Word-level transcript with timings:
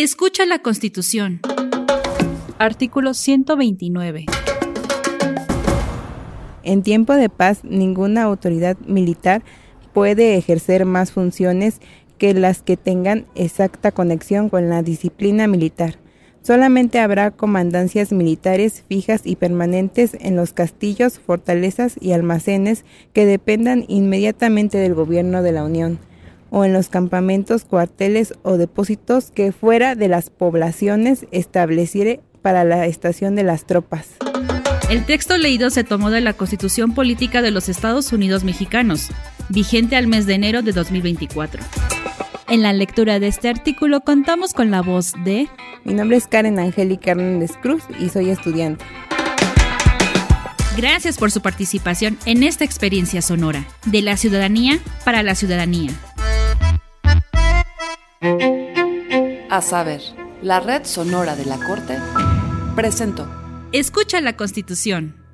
Escucha 0.00 0.46
la 0.46 0.60
Constitución. 0.60 1.40
Artículo 2.56 3.14
129. 3.14 4.26
En 6.62 6.82
tiempo 6.84 7.14
de 7.14 7.28
paz, 7.28 7.64
ninguna 7.64 8.22
autoridad 8.22 8.78
militar 8.86 9.42
puede 9.92 10.36
ejercer 10.36 10.84
más 10.84 11.10
funciones 11.10 11.80
que 12.16 12.32
las 12.32 12.62
que 12.62 12.76
tengan 12.76 13.26
exacta 13.34 13.90
conexión 13.90 14.50
con 14.50 14.68
la 14.68 14.84
disciplina 14.84 15.48
militar. 15.48 15.98
Solamente 16.42 17.00
habrá 17.00 17.32
comandancias 17.32 18.12
militares 18.12 18.84
fijas 18.88 19.22
y 19.24 19.34
permanentes 19.34 20.16
en 20.20 20.36
los 20.36 20.52
castillos, 20.52 21.18
fortalezas 21.18 21.96
y 22.00 22.12
almacenes 22.12 22.84
que 23.12 23.26
dependan 23.26 23.84
inmediatamente 23.88 24.78
del 24.78 24.94
gobierno 24.94 25.42
de 25.42 25.50
la 25.50 25.64
Unión, 25.64 25.98
o 26.50 26.64
en 26.64 26.72
los 26.72 26.88
campamentos, 26.88 27.64
cuarteles 27.64 28.34
o 28.42 28.56
depósitos 28.56 29.30
que 29.30 29.52
fuera 29.52 29.94
de 29.94 30.08
las 30.08 30.30
poblaciones 30.30 31.26
estableciere 31.30 32.20
para 32.42 32.64
la 32.64 32.86
estación 32.86 33.34
de 33.34 33.44
las 33.44 33.66
tropas. 33.66 34.16
El 34.90 35.04
texto 35.04 35.36
leído 35.36 35.68
se 35.68 35.84
tomó 35.84 36.10
de 36.10 36.22
la 36.22 36.32
Constitución 36.32 36.94
Política 36.94 37.42
de 37.42 37.50
los 37.50 37.68
Estados 37.68 38.12
Unidos 38.12 38.44
Mexicanos, 38.44 39.10
vigente 39.50 39.96
al 39.96 40.06
mes 40.06 40.24
de 40.24 40.34
enero 40.34 40.62
de 40.62 40.72
2024. 40.72 41.62
En 42.48 42.62
la 42.62 42.72
lectura 42.72 43.20
de 43.20 43.28
este 43.28 43.50
artículo 43.50 44.00
contamos 44.00 44.54
con 44.54 44.70
la 44.70 44.80
voz 44.80 45.12
de... 45.24 45.48
Mi 45.84 45.92
nombre 45.92 46.16
es 46.16 46.26
Karen 46.26 46.58
Angélica 46.58 47.10
Hernández 47.10 47.52
Cruz 47.60 47.82
y 48.00 48.08
soy 48.08 48.30
estudiante. 48.30 48.82
Gracias 50.78 51.18
por 51.18 51.30
su 51.30 51.42
participación 51.42 52.16
en 52.24 52.42
esta 52.42 52.64
experiencia 52.64 53.20
sonora, 53.20 53.66
de 53.84 54.00
la 54.00 54.16
ciudadanía 54.16 54.78
para 55.04 55.22
la 55.22 55.34
ciudadanía. 55.34 55.90
A 58.20 59.60
saber, 59.62 60.02
la 60.42 60.60
red 60.60 60.84
sonora 60.84 61.36
de 61.36 61.44
la 61.44 61.56
Corte 61.56 61.98
presentó. 62.74 63.28
Escucha 63.72 64.20
la 64.20 64.36
Constitución. 64.36 65.27